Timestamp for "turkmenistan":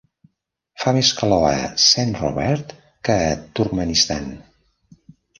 3.59-4.25